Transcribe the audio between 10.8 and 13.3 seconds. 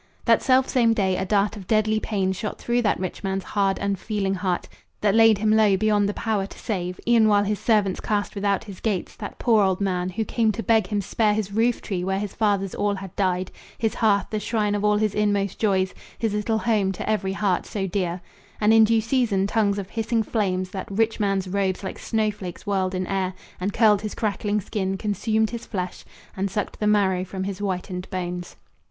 him spare His roof tree, where his fathers all had